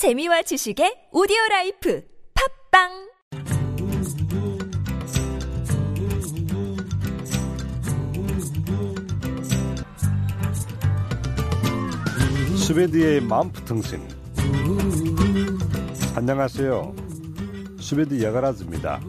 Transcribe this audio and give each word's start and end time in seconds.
재미와 0.00 0.40
지식의 0.40 1.08
오디오 1.12 1.36
life 1.50 2.02
팟빵! 2.72 2.88
수베디의 12.56 13.20
맘프통신. 13.20 14.00
안녕하세요. 16.16 16.96
수베디 17.78 18.22
여거라즈입니다. 18.22 19.02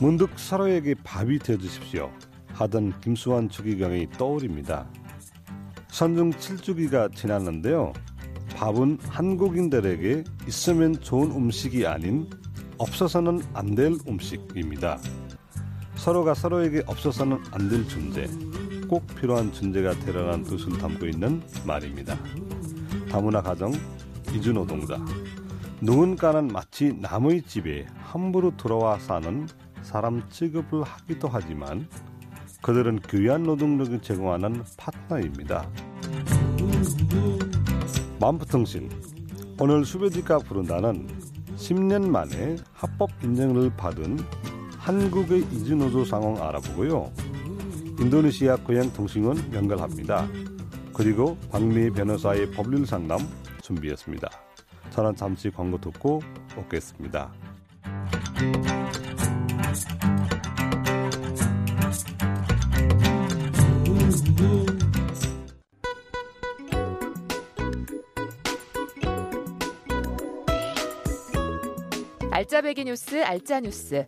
문득 0.00 0.36
서로에게 0.36 0.96
밥이 1.04 1.38
되어주십시오. 1.38 2.10
하던 2.54 3.00
김수환 3.00 3.48
추기경이 3.48 4.10
떠오릅니다. 4.18 4.90
선중 5.92 6.32
7주기가 6.32 7.14
지났는데요 7.14 7.92
밥은 8.54 8.98
한국인들에게 9.08 10.24
있으면 10.46 11.00
좋은 11.00 11.30
음식이 11.30 11.86
아닌 11.86 12.28
없어서는 12.78 13.42
안 13.54 13.74
될 13.74 13.96
음식입니다 14.06 14.98
서로가 15.96 16.34
서로에게 16.34 16.82
없어서는 16.86 17.38
안 17.50 17.68
될 17.68 17.86
존재 17.88 18.28
꼭 18.88 19.06
필요한 19.16 19.52
존재가 19.52 19.98
되라는 20.00 20.44
뜻을 20.44 20.76
담고 20.78 21.06
있는 21.06 21.42
말입니다. 21.66 22.18
다문화 23.10 23.40
가정 23.42 23.72
이주노동자 24.34 24.98
누군가는 25.80 26.48
마치 26.48 26.92
남의 26.92 27.42
집에 27.42 27.86
함부로 27.96 28.54
들어와 28.56 28.98
사는 28.98 29.48
사람 29.82 30.28
취급을 30.28 30.82
하기도 30.82 31.28
하지만 31.28 31.88
그들은 32.62 33.00
귀한 33.08 33.42
노동력을 33.42 34.00
제공하는 34.00 34.62
파트너입니다. 34.76 35.66
맘프통신 38.24 38.88
오늘 39.60 39.84
수베디가 39.84 40.38
부른다는 40.38 41.06
10년 41.56 42.08
만에 42.08 42.56
합법 42.72 43.10
인정을 43.22 43.76
받은 43.76 44.18
한국의 44.78 45.40
이주노조 45.52 46.06
상황 46.06 46.42
알아보고요. 46.42 47.12
인도네시아 48.00 48.56
고향 48.56 48.90
통신원 48.94 49.52
연결합니다. 49.52 50.26
그리고 50.94 51.36
박미 51.50 51.90
변호사의 51.90 52.52
법률 52.52 52.86
상담 52.86 53.18
준비했습니다. 53.60 54.26
저는 54.88 55.16
잠시 55.16 55.50
광고 55.50 55.78
듣고 55.78 56.22
오겠습니다. 56.56 57.30
알짜배기 72.34 72.86
뉴스 72.86 73.22
알짜 73.22 73.60
뉴스 73.60 74.04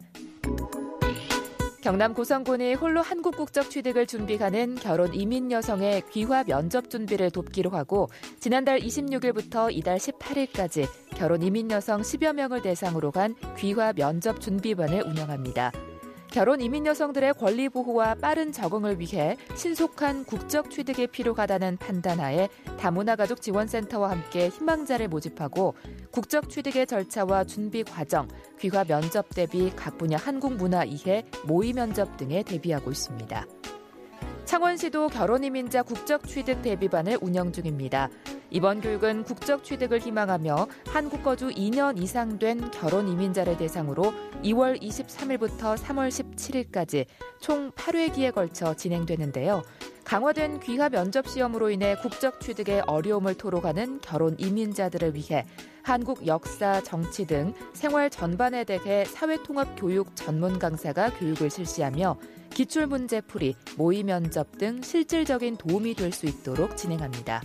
경남 1.81 2.13
고성군이 2.13 2.75
홀로 2.75 3.01
한국 3.01 3.37
국적 3.37 3.71
취득을 3.71 4.09
준비하는 4.09 4.75
결혼 4.75 5.15
이민 5.15 5.53
여성의 5.53 6.03
귀화 6.11 6.43
면접 6.43 6.91
준비를 6.91 7.31
돕기로 7.31 7.71
하고 7.71 8.09
지난달 8.41 8.81
26일부터 8.81 9.69
이달 9.71 9.99
18일까지 9.99 10.89
결혼 11.15 11.41
이민 11.41 11.71
여성 11.71 12.01
10여 12.01 12.33
명을 12.33 12.63
대상으로 12.63 13.13
간 13.13 13.37
귀화 13.59 13.93
면접 13.93 14.41
준비반을 14.41 15.05
운영합니다. 15.05 15.71
결혼 16.31 16.61
이민 16.61 16.87
여성들의 16.87 17.35
권리 17.35 17.69
보호와 17.69 18.17
빠른 18.17 18.53
적응을 18.53 19.01
위해 19.01 19.37
신속한 19.55 20.25
국적 20.25 20.71
취득이 20.71 21.07
필요하다는 21.07 21.79
판단하에 21.79 22.49
다문화 22.79 23.17
가족 23.17 23.41
지원센터와 23.41 24.11
함께 24.11 24.49
희망자를 24.49 25.09
모집하고 25.09 25.75
국적 26.11 26.51
취득의 26.51 26.87
절차와 26.87 27.45
준비 27.45 27.85
과정, 27.85 28.29
귀화 28.61 28.85
면접 28.85 29.29
대비 29.31 29.71
각 29.75 29.99
분야 29.99 30.17
한국 30.17 30.55
문화 30.55 30.85
이해, 30.85 31.25
모의 31.47 31.73
면접 31.73 32.17
등에 32.17 32.43
대비하고 32.43 32.91
있습니다. 32.91 33.47
창원시도 34.47 35.09
결혼이민자 35.09 35.83
국적 35.83 36.25
취득 36.29 36.63
대비반을 36.63 37.19
운영 37.21 37.51
중입니다. 37.51 38.09
이번 38.51 38.81
교육은 38.81 39.25
국적 39.25 39.65
취득을 39.65 39.99
희망하며 39.99 40.69
한국 40.87 41.25
거주 41.25 41.49
2년 41.49 42.01
이상 42.01 42.39
된 42.39 42.71
결혼 42.71 43.09
이민자를 43.09 43.57
대상으로 43.57 44.15
2월 44.45 44.81
23일부터 44.81 45.77
3월 45.77 46.09
17일까지 46.09 47.07
총 47.41 47.73
8회기에 47.73 48.33
걸쳐 48.33 48.75
진행되는데요. 48.75 49.65
강화된 50.07 50.61
귀화 50.61 50.89
면접 50.89 51.27
시험으로 51.27 51.69
인해 51.69 51.97
국적 51.97 52.41
취득에 52.41 52.81
어려움을 52.87 53.35
토로하는 53.35 53.99
결혼 54.01 54.37
이민자들을 54.39 55.17
위해 55.17 55.45
한국 55.83 56.29
역사, 56.29 56.81
정치 56.81 57.27
등 57.27 57.53
생활 57.73 58.09
전반에 58.09 58.63
대해 58.63 59.05
사회통합 59.05 59.75
교육 59.77 60.15
전문 60.15 60.61
강사가 60.61 61.11
교육을 61.11 61.51
실시하며 61.51 62.19
기출 62.51 62.87
문제 62.87 63.21
풀이, 63.21 63.57
모의 63.77 64.05
면접 64.05 64.57
등 64.59 64.81
실질적인 64.81 65.57
도움이 65.57 65.95
될 65.95 66.13
수 66.13 66.27
있도록 66.27 66.77
진행합니다. 66.77 67.43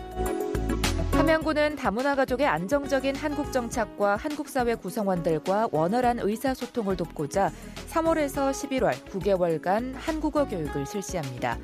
함양군은 1.13 1.75
다문화 1.75 2.15
가족의 2.15 2.45
안정적인 2.45 3.15
한국 3.15 3.51
정착과 3.51 4.17
한국 4.17 4.47
사회 4.49 4.75
구성원들과 4.75 5.69
원활한 5.71 6.19
의사소통을 6.19 6.95
돕고자 6.95 7.51
3월에서 7.89 8.51
11월 8.51 8.93
9개월간 9.05 9.93
한국어 9.95 10.47
교육을 10.47 10.85
실시합니다. 10.85 11.57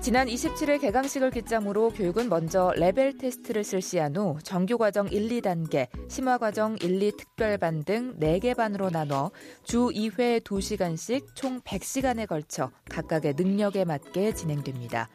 지난 0.00 0.28
27일 0.28 0.80
개강식을 0.80 1.30
기점으로 1.30 1.90
교육은 1.90 2.30
먼저 2.30 2.72
레벨 2.74 3.18
테스트를 3.18 3.62
실시한 3.62 4.16
후 4.16 4.38
정규과정 4.42 5.08
1, 5.08 5.28
2단계, 5.28 5.88
심화과정 6.08 6.78
1, 6.80 7.02
2 7.02 7.12
특별반 7.18 7.84
등 7.84 8.18
4개 8.18 8.56
반으로 8.56 8.88
나눠 8.88 9.30
주 9.62 9.90
2회 9.90 10.40
2시간씩 10.40 11.34
총 11.34 11.60
100시간에 11.60 12.26
걸쳐 12.26 12.70
각각의 12.88 13.34
능력에 13.36 13.84
맞게 13.84 14.32
진행됩니다. 14.32 15.10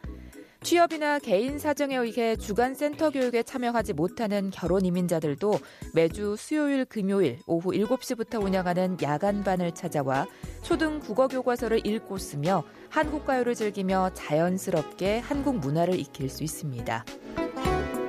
취업이나 0.66 1.20
개인 1.20 1.60
사정에 1.60 1.94
의해 1.96 2.34
주간 2.34 2.74
센터 2.74 3.10
교육에 3.10 3.44
참여하지 3.44 3.92
못하는 3.92 4.50
결혼 4.50 4.84
이민자들도 4.84 5.60
매주 5.94 6.34
수요일 6.36 6.84
금요일 6.84 7.38
오후 7.46 7.70
7시부터 7.70 8.42
운영하는 8.42 8.96
야간반을 9.00 9.76
찾아와 9.76 10.26
초등 10.62 10.98
국어 10.98 11.28
교과서를 11.28 11.86
읽고 11.86 12.18
쓰며 12.18 12.64
한국 12.90 13.24
가요를 13.24 13.54
즐기며 13.54 14.10
자연스럽게 14.14 15.20
한국 15.20 15.60
문화를 15.60 16.00
익힐 16.00 16.28
수 16.28 16.42
있습니다. 16.42 17.04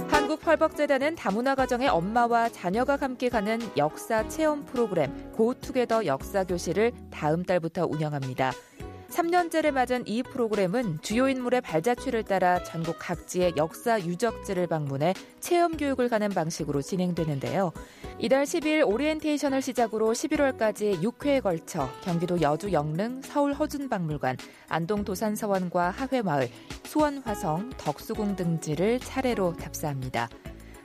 한국펄벅재단은 0.08 1.14
다문화 1.14 1.54
가정의 1.54 1.90
엄마와 1.90 2.50
자녀가 2.50 2.96
함께 2.96 3.30
가는 3.30 3.60
역사 3.78 4.28
체험 4.30 4.66
프로그램 4.66 5.32
고투게더 5.34 6.08
역사 6.08 6.44
교실을 6.44 6.92
다음 7.12 7.44
달부터 7.44 7.86
운영합니다. 7.86 8.52
3년째를 9.10 9.72
맞은 9.72 10.04
이 10.06 10.24
프로그램은 10.24 11.00
주요 11.02 11.30
인물의 11.30 11.62
발자취를 11.62 12.24
따라 12.24 12.64
전국 12.64 12.98
각지의 13.00 13.54
역사 13.58 14.00
유적지를 14.00 14.68
방문해 14.68 15.14
체험 15.40 15.78
교육을 15.78 16.10
가는 16.10 16.30
방식으로 16.30 16.82
진행되는데요. 16.82 17.72
이달 18.20 18.44
10일 18.44 18.88
오리엔테이션을 18.88 19.62
시작으로 19.62 20.12
11월까지 20.12 21.02
6회에 21.02 21.42
걸쳐 21.42 21.90
경기도 22.04 22.42
여주 22.42 22.72
영릉, 22.72 23.22
서울 23.22 23.54
허준박물관, 23.54 24.38
안동 24.68 25.04
도산서원과 25.04 25.92
하회마을, 25.92 26.50
수원화성, 26.84 27.72
덕수궁 27.78 28.36
등지를 28.36 29.00
차례로 29.00 29.56
답사합니다. 29.58 30.30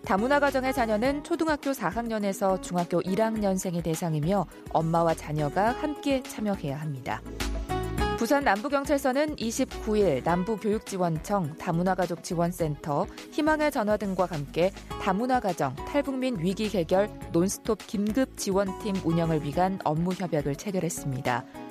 다문화 0.04 0.41
가정의 0.41 0.72
자녀는 0.72 1.22
초등학교 1.22 1.71
4학년에서 1.71 2.60
중학교 2.60 3.00
1학년생이 3.03 3.84
대상이며 3.84 4.47
엄마와 4.71 5.15
자녀가 5.15 5.71
함께 5.71 6.22
참여해야 6.25 6.81
합니다. 6.81 7.22
부산 8.22 8.44
남부경찰서는 8.44 9.34
29일 9.34 10.22
남부교육지원청 10.22 11.56
다문화가족지원센터 11.59 13.05
희망의 13.33 13.72
전화 13.72 13.97
등과 13.97 14.27
함께 14.27 14.71
다문화가정 15.03 15.75
탈북민 15.75 16.38
위기 16.38 16.69
해결 16.69 17.10
논스톱 17.33 17.84
긴급 17.84 18.36
지원팀 18.36 18.95
운영을 19.04 19.42
위한 19.42 19.80
업무 19.83 20.13
협약을 20.13 20.54
체결했습니다. 20.54 21.61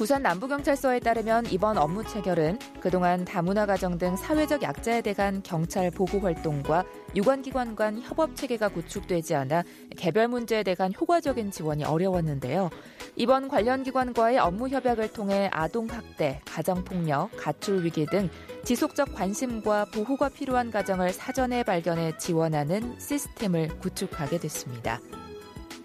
부산 0.00 0.22
남부경찰서에 0.22 1.00
따르면 1.00 1.44
이번 1.50 1.76
업무 1.76 2.02
체결은 2.02 2.58
그동안 2.80 3.26
다문화 3.26 3.66
가정 3.66 3.98
등 3.98 4.16
사회적 4.16 4.62
약자에 4.62 5.02
대한 5.02 5.42
경찰 5.42 5.90
보호 5.90 6.20
활동과 6.20 6.84
유관기관 7.14 7.76
간 7.76 8.00
협업 8.00 8.34
체계가 8.34 8.70
구축되지 8.70 9.34
않아 9.34 9.62
개별 9.98 10.28
문제에 10.28 10.62
대한 10.62 10.94
효과적인 10.98 11.50
지원이 11.50 11.84
어려웠는데요. 11.84 12.70
이번 13.14 13.48
관련 13.48 13.82
기관과의 13.82 14.38
업무 14.38 14.70
협약을 14.70 15.12
통해 15.12 15.50
아동 15.52 15.86
학대, 15.90 16.40
가정 16.46 16.82
폭력, 16.82 17.28
가출 17.36 17.84
위기 17.84 18.06
등 18.06 18.30
지속적 18.64 19.14
관심과 19.14 19.88
보호가 19.92 20.30
필요한 20.30 20.70
가정을 20.70 21.12
사전에 21.12 21.62
발견해 21.62 22.16
지원하는 22.16 22.98
시스템을 22.98 23.68
구축하게 23.80 24.38
됐습니다. 24.38 24.98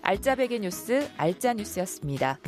알짜배기 0.04 0.62
뉴스 0.62 1.06
알짜 1.18 1.52
뉴스였습니다. 1.52 2.40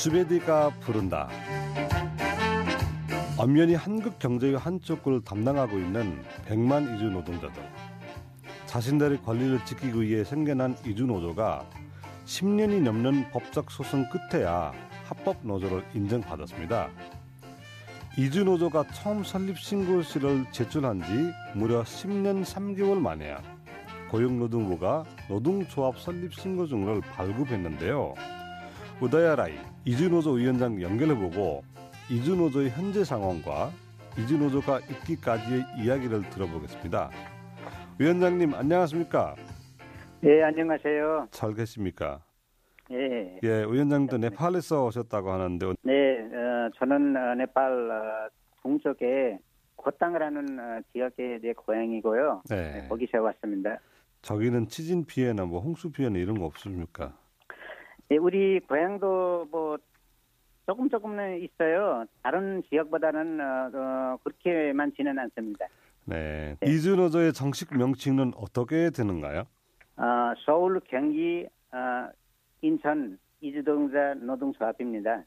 수베디가 0.00 0.70
부른다. 0.80 1.28
엄연히 3.36 3.74
한국 3.74 4.18
경제의 4.18 4.56
한쪽 4.56 5.06
을 5.06 5.20
담당하고 5.20 5.76
있는 5.76 6.22
100만 6.46 6.96
이주 6.96 7.10
노동자들. 7.10 7.62
자신들의 8.64 9.20
권리를 9.20 9.62
지키기 9.66 10.00
위해 10.00 10.24
생겨난 10.24 10.74
이주 10.86 11.04
노조가 11.04 11.66
10년이 12.24 12.80
넘는 12.80 13.30
법적 13.30 13.70
소송 13.70 14.06
끝에야 14.08 14.72
합법 15.04 15.36
노조를 15.42 15.84
인정받았습니다. 15.92 16.88
이주 18.16 18.44
노조가 18.44 18.84
처음 18.94 19.22
설립 19.22 19.58
신고서를 19.58 20.46
제출한 20.50 21.02
지 21.02 21.30
무려 21.54 21.82
10년 21.82 22.42
3개월 22.46 22.98
만에야 22.98 23.42
고용노동부가 24.10 25.04
노동조합 25.28 25.98
설립 25.98 26.32
신고증을 26.32 27.02
발급했는데요. 27.02 28.14
우다야라이 29.02 29.69
이주노조 29.84 30.32
위원장 30.32 30.80
연결해보고 30.80 31.62
이주노조의 32.10 32.70
현재 32.70 33.02
상황과 33.02 33.70
이주노조가 34.18 34.80
있기까지의 34.80 35.64
이야기를 35.78 36.28
들어보겠습니다. 36.30 37.10
위원장님 37.98 38.54
안녕하십니까? 38.54 39.36
예, 40.24 40.42
안녕하세요. 40.42 41.28
잘 41.30 41.54
계십니까? 41.54 42.20
예. 42.90 43.38
예, 43.42 43.48
위원장도 43.62 44.18
네팔에서 44.18 44.86
오셨다고 44.86 45.30
하는데 45.30 45.72
네, 45.82 46.18
어, 46.34 46.70
저는 46.76 47.16
어, 47.16 47.34
네팔 47.36 47.90
어, 47.90 48.28
동쪽에 48.62 49.38
고땅이라는 49.76 50.58
어, 50.58 50.80
지역의 50.92 51.40
내 51.40 51.52
고향이고요. 51.54 52.42
네. 52.50 52.80
네, 52.82 52.88
거기서 52.88 53.22
왔습니다. 53.22 53.78
저기는 54.20 54.68
치진 54.68 55.06
피해나 55.06 55.46
뭐 55.46 55.60
홍수 55.60 55.90
피해나 55.90 56.18
이런 56.18 56.38
거 56.38 56.44
없습니까? 56.44 57.14
예, 58.12 58.16
우리 58.16 58.58
고향도 58.60 59.48
뭐 59.52 59.78
조금 60.66 60.88
조금은 60.88 61.40
있어요. 61.42 62.04
다른 62.22 62.62
지역보다는 62.68 63.40
어, 63.40 63.70
어, 63.72 64.18
그렇게 64.24 64.72
많지는 64.72 65.16
않습니다. 65.18 65.66
네. 66.06 66.56
네. 66.60 66.70
이주노조의 66.70 67.32
정식 67.32 67.76
명칭은 67.76 68.32
어떻게 68.36 68.90
되는가요? 68.90 69.44
어, 69.96 70.34
서울, 70.44 70.80
경기, 70.88 71.46
어, 71.72 72.08
인천 72.62 73.18
이주동자 73.40 74.14
노동조합입니다. 74.14 75.22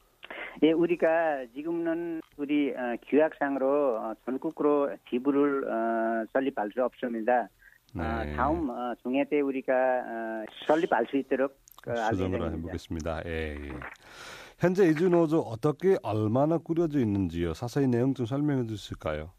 예, 0.62 0.72
우리가 0.72 1.46
지금은 1.54 2.20
우리 2.36 2.70
어, 2.72 2.96
규약상으로 3.08 3.96
어, 3.96 4.14
전국으로 4.26 4.94
지부를 5.08 5.64
어, 5.64 6.26
설립할 6.34 6.70
수 6.72 6.84
없습니다. 6.84 7.48
어, 7.96 8.24
네. 8.24 8.34
다음 8.34 8.68
어, 8.68 8.94
중회 9.02 9.24
때 9.24 9.40
우리가 9.40 9.72
어, 9.72 10.44
설립할 10.66 11.06
수 11.06 11.16
있도록 11.16 11.63
수정을 11.92 12.34
예정입니다. 12.38 12.56
해보겠습니다. 12.56 13.22
예, 13.26 13.56
예. 13.56 13.72
현재 14.58 14.86
이주노조 14.86 15.40
어떻게 15.40 15.96
얼마나 16.02 16.58
꾸려져 16.58 16.98
있는지요? 17.00 17.52
자세히 17.52 17.86
내용 17.86 18.14
좀 18.14 18.24
설명해 18.26 18.66
주실까요? 18.66 19.30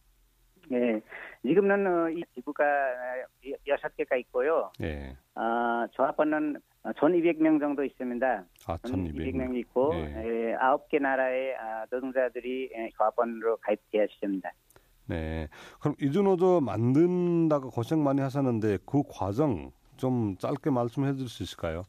예, 0.71 1.01
지금은 1.45 1.87
어, 1.87 2.09
이 2.09 2.23
지부가 2.33 2.63
어, 2.63 3.49
여섯 3.67 3.95
개가 3.95 4.15
있고요. 4.17 4.71
예. 4.81 5.15
어, 5.35 5.85
조합원은 5.91 6.57
1,200명 6.83 7.59
정도 7.59 7.83
있습니다. 7.83 8.45
아, 8.67 8.77
1200명. 8.77 9.15
1,200명 9.15 9.55
있고 9.59 9.91
예. 9.95 10.23
예, 10.49 10.55
아홉 10.59 10.87
개 10.89 10.99
나라의 10.99 11.55
아, 11.55 11.85
노동자들이 11.89 12.69
예, 12.75 12.89
조합원으로 12.97 13.57
가입되어 13.57 14.03
있습니다. 14.05 14.51
네. 15.07 15.47
그럼 15.79 15.95
이주노조 16.01 16.61
만든다고 16.61 17.69
고생 17.69 18.03
많이 18.03 18.21
하셨는데 18.21 18.79
그 18.85 19.03
과정 19.07 19.71
좀 19.97 20.35
짧게 20.37 20.71
말씀해 20.71 21.13
줄 21.15 21.27
수 21.29 21.43
있을까요? 21.43 21.83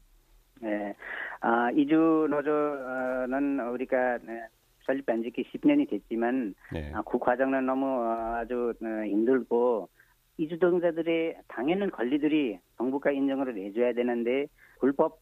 예, 0.64 0.94
아, 1.40 1.70
이주 1.70 2.28
노조는 2.30 3.60
우리가 3.68 4.18
네, 4.22 4.48
설립한 4.84 5.22
지 5.22 5.30
10년이 5.30 5.90
됐지만 5.90 6.54
네. 6.72 6.92
아, 6.94 7.02
그 7.02 7.18
과정은 7.18 7.66
너무 7.66 7.86
어, 7.86 8.36
아주 8.36 8.72
어, 8.82 8.86
힘들고 9.04 9.88
이주동자들의 10.38 11.36
당연한 11.48 11.90
권리들이 11.90 12.58
정부가 12.76 13.10
인정을 13.10 13.56
해줘야 13.56 13.92
되는데 13.92 14.46
불법 14.78 15.20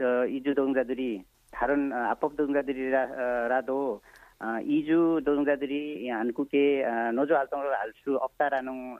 어, 0.00 0.26
이주동자들이 0.26 1.22
다른 1.50 1.92
어, 1.92 1.96
합법 2.10 2.36
동자들이라도 2.36 4.00
어, 4.40 4.60
이주 4.64 5.22
노동자들이 5.24 6.08
한국의 6.08 6.84
어, 6.84 7.12
노조 7.12 7.34
활동을 7.34 7.72
할수 7.78 8.16
없다라는 8.16 8.72
어, 8.72 8.96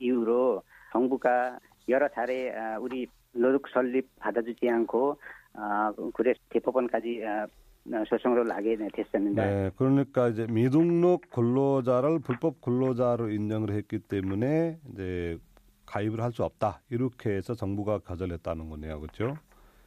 이유로 0.00 0.62
정부가 0.92 1.58
여러 1.88 2.08
차례 2.08 2.50
어, 2.50 2.78
우리 2.80 3.06
노동 3.32 3.60
설립 3.72 4.08
받아주지 4.18 4.68
않고 4.68 5.18
어, 5.54 6.10
그래서 6.14 6.38
대법원까지 6.50 7.22
어, 7.24 7.46
어, 7.92 8.04
소송을 8.08 8.44
나게 8.46 8.76
됐습니다. 8.92 9.44
네. 9.44 9.70
그러니까 9.76 10.28
이제 10.28 10.46
미등록 10.48 11.30
근로자를 11.30 12.20
불법 12.20 12.60
근로자로 12.60 13.30
인정을 13.30 13.70
했기 13.72 13.98
때문에 13.98 14.78
이제 14.92 15.38
가입을 15.86 16.20
할 16.20 16.30
수 16.32 16.44
없다. 16.44 16.80
이렇게 16.90 17.30
해서 17.30 17.54
정부가 17.54 17.98
거절했다는 17.98 18.68
거네요. 18.70 19.00
그렇죠? 19.00 19.36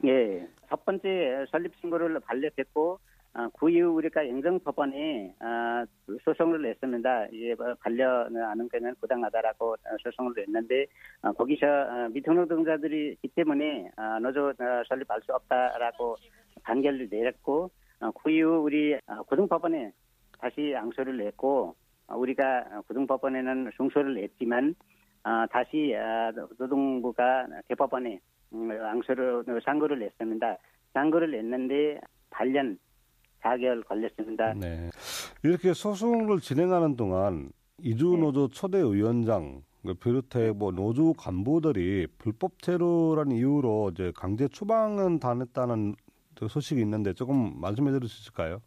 예, 0.06 0.46
첫 0.70 0.84
번째 0.84 1.46
설립 1.50 1.72
신고를 1.80 2.20
반려했고 2.20 3.00
어, 3.36 3.50
그 3.58 3.70
이후 3.72 3.90
우리가 3.90 4.22
행정법원에 4.22 5.36
어, 5.40 5.86
소송을 6.24 6.62
냈습니다. 6.62 7.28
이제 7.32 7.56
뭐 7.58 7.74
반려하는 7.80 8.70
거는 8.70 8.94
부당하다라고 9.02 9.72
어, 9.72 9.98
소송을 10.04 10.34
냈는데 10.38 10.86
어, 11.24 11.32
거기서 11.32 11.66
어, 11.66 12.10
미등록동자들이 12.14 13.18
기 13.22 13.28
때문에 13.30 13.90
어, 13.98 14.20
노조 14.20 14.50
어, 14.50 14.84
설립할 14.88 15.22
수 15.22 15.34
없다라고 15.34 16.16
판결을 16.62 17.08
내렸고 17.10 17.72
어, 18.02 18.12
그 18.12 18.30
우리 18.40 18.94
어, 19.08 19.24
고등법원에 19.24 19.92
다시 20.40 20.74
항소를 20.74 21.18
냈고 21.18 21.76
어, 22.06 22.16
우리가 22.16 22.66
어, 22.72 22.82
고등법원에는 22.88 23.72
승소를 23.78 24.14
냈지만 24.14 24.76
어, 25.24 25.46
다시 25.50 25.96
어, 25.96 26.32
노동부가 26.60 27.48
대법원에 27.68 28.20
음, 28.54 28.70
항소를 28.72 29.44
상고를 29.66 29.98
냈습니다. 29.98 30.58
상고를 30.94 31.32
냈는데 31.32 32.00
8년 32.30 32.78
4개월 33.44 33.86
걸렸습니다. 33.86 34.54
네. 34.54 34.90
이렇게 35.44 35.74
소송을 35.74 36.40
진행하는 36.40 36.96
동안 36.96 37.50
이주노조 37.80 38.50
초대 38.50 38.80
위원장 38.80 39.62
그 39.86 39.94
비롯해 39.94 40.52
뭐 40.54 40.72
노조 40.72 41.14
간부들이 41.14 42.08
불법 42.18 42.54
테러라는 42.62 43.36
이유로 43.36 43.92
이제 43.92 44.14
강제 44.16 44.48
추방은 44.48 45.20
당했다는 45.20 45.96
그 46.40 46.48
소식이 46.48 46.80
있는데 46.82 47.14
조금 47.14 47.60
말씀해 47.60 47.92
드릴 47.92 48.08
수 48.08 48.22
있을까요? 48.22 48.62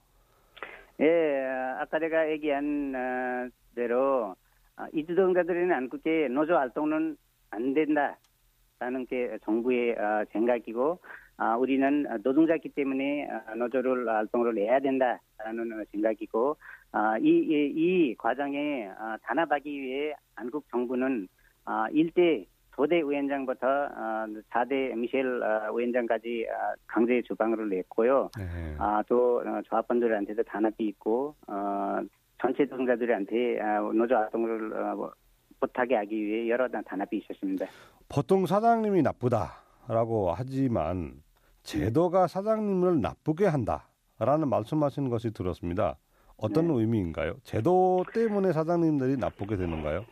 예, 1.01 1.47
아까 1.79 1.99
제가 1.99 2.31
얘기한 2.31 2.95
어, 2.95 3.49
대로 3.75 4.35
어, 4.77 4.85
이주동자들은 4.93 5.73
한국의 5.73 6.29
노조 6.29 6.55
활동은 6.55 7.17
안 7.51 7.75
된다라는 7.75 9.07
게 9.09 9.39
정부의 9.45 9.93
어, 9.93 10.25
생각이고 10.33 10.99
아, 11.03 11.26
우리는 11.59 12.07
노동자이기 12.23 12.71
때문에 12.71 13.29
어, 13.29 13.55
노조를 13.55 14.09
활동을 14.09 14.57
해야 14.59 14.81
된다라는 14.81 15.81
어, 15.81 15.85
생각이고 15.93 16.57
아, 16.93 17.19
이, 17.19 17.29
이, 17.29 17.73
이 17.77 18.15
과정에 18.17 18.87
어, 18.87 19.17
단합하기 19.23 19.71
위해 19.71 20.15
한국 20.35 20.65
정부는 20.71 21.29
아, 21.65 21.89
일대 21.93 22.47
도대 22.77 22.97
위원장부터 22.97 23.67
어, 23.67 24.27
4대 24.51 24.95
미셸 24.95 25.43
어, 25.43 25.73
위원장까지 25.75 26.47
어, 26.49 26.75
강제 26.87 27.23
주방을 27.23 27.69
냈고요. 27.69 28.31
네. 28.39 28.77
아, 28.79 29.03
또 29.09 29.39
어, 29.39 29.61
조합원들한테도 29.65 30.43
단합이 30.43 30.87
있고 30.89 31.35
어, 31.49 31.99
전체 32.41 32.65
노동자들한테 32.65 33.61
어, 33.61 33.93
노조 33.95 34.15
활동을 34.17 34.73
어, 34.75 34.95
뭐, 34.95 35.13
못하게 35.61 35.97
하기 35.97 36.15
위해 36.15 36.49
여러 36.51 36.69
단합이 36.69 37.17
있었습니다. 37.19 37.67
보통 38.09 38.45
사장님이 38.45 39.03
나쁘다라고 39.03 40.33
하지만 40.37 41.26
제도가 41.67 42.29
사장님을 42.29 43.01
나쁘게 43.01 43.47
한다라는 43.47 44.49
말씀하시는 44.49 45.11
것이 45.11 45.33
들었습니다. 45.33 45.99
어떤 46.37 46.69
네. 46.69 46.75
의미인가요? 46.75 47.35
제도 47.43 48.05
때문에 48.15 48.53
사장님들이 48.53 49.17
나쁘게 49.17 49.57
되는가요? 49.57 50.05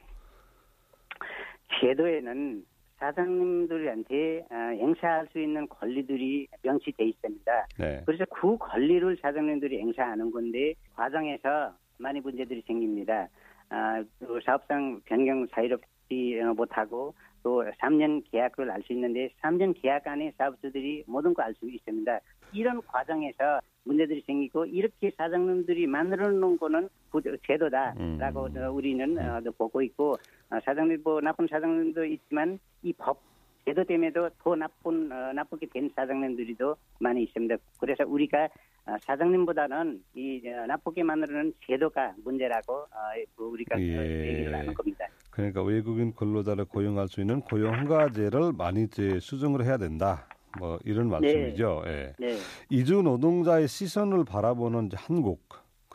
제도에는 1.80 2.64
사장님들한테 2.98 4.46
어, 4.50 4.54
행사할 4.54 5.28
수 5.30 5.40
있는 5.40 5.68
권리들이 5.68 6.48
명시돼 6.62 7.04
있습니다. 7.04 7.66
네. 7.78 8.02
그래서 8.04 8.24
그 8.30 8.56
권리를 8.58 9.16
사장님들이 9.20 9.78
행사하는 9.78 10.30
건데 10.30 10.74
과정에서 10.94 11.72
많이 11.98 12.20
문제들이 12.20 12.62
생깁니다. 12.66 13.28
아, 13.68 14.02
또 14.20 14.40
사업상 14.40 15.00
변경 15.04 15.46
자유 15.48 15.68
롭지 16.04 16.40
어, 16.40 16.54
못하고 16.54 17.14
또 17.42 17.62
3년 17.80 18.22
계약을 18.30 18.70
알 18.70 18.82
수 18.82 18.92
있는데 18.92 19.30
3년 19.42 19.74
계약 19.80 20.06
안에 20.06 20.32
사업주들이 20.38 21.04
모든 21.06 21.34
거알수 21.34 21.68
있습니다. 21.68 22.20
이런 22.52 22.80
과정에서 22.82 23.60
문제들이 23.84 24.22
생기고 24.26 24.66
이렇게 24.66 25.10
사장님들이 25.16 25.86
만들어 25.86 26.30
놓은 26.30 26.56
거는 26.56 26.88
그 27.10 27.20
제도다라고 27.46 28.46
음. 28.46 28.56
어, 28.56 28.70
우리는 28.70 29.18
어, 29.18 29.40
보고 29.58 29.82
있고 29.82 30.16
어, 30.50 30.58
사장님 30.64 31.02
뭐 31.04 31.20
나쁜 31.20 31.46
사장님도 31.46 32.04
있지만 32.06 32.58
이법 32.82 33.20
제도 33.66 33.84
때문에도 33.84 34.30
더 34.42 34.56
나쁜 34.56 35.10
어, 35.10 35.32
나쁘게 35.32 35.66
된 35.72 35.90
사장님들이도 35.94 36.76
많이 37.00 37.24
있습니다. 37.24 37.56
그래서 37.78 38.04
우리가 38.06 38.48
아, 38.86 38.98
사장님보다는 39.00 40.02
이 40.14 40.42
어, 40.46 40.66
납북기만으로는 40.66 41.54
제도가 41.66 42.14
문제라고 42.22 42.74
어, 42.74 43.42
우리가 43.42 43.80
예. 43.80 44.28
얘기를 44.28 44.54
하는 44.54 44.74
겁니다. 44.74 45.06
그러니까 45.34 45.62
외국인 45.62 46.14
근로자를 46.14 46.64
고용할 46.66 47.08
수 47.08 47.20
있는 47.20 47.40
고용 47.40 47.74
허가제를 47.74 48.52
많이 48.52 48.84
이제 48.84 49.18
수정을 49.20 49.64
해야 49.64 49.76
된다. 49.76 50.28
뭐 50.60 50.78
이런 50.84 51.08
말씀이죠. 51.08 51.82
예. 51.86 52.12
네. 52.20 52.36
이주 52.70 53.02
노동자의 53.02 53.66
시선을 53.66 54.24
바라보는 54.24 54.86
이제 54.86 54.96
한국 54.96 55.42